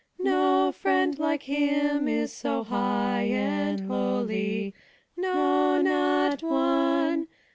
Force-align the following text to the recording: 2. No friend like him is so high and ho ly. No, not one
2. 0.17 0.23
No 0.23 0.71
friend 0.71 1.19
like 1.19 1.43
him 1.43 2.07
is 2.07 2.33
so 2.33 2.63
high 2.63 3.29
and 3.31 3.81
ho 3.81 4.23
ly. 4.27 4.73
No, 5.15 5.79
not 5.79 6.41
one 6.41 7.27